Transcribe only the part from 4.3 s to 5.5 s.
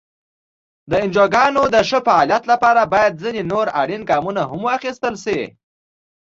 هم واخیستل شي.